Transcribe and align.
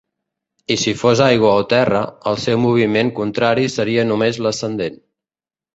I 0.75 0.77
si 0.83 0.93
fos 1.01 1.21
aigua 1.25 1.51
o 1.63 1.67
terra, 1.75 2.01
el 2.33 2.41
seu 2.47 2.59
moviment 2.65 3.15
contrari 3.21 3.71
seria 3.79 4.09
només 4.15 4.45
l'ascendent. 4.47 5.01